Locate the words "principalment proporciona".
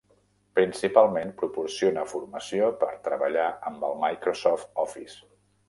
0.59-2.07